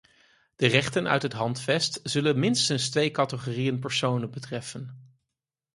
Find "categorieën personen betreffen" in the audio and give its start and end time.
3.11-5.11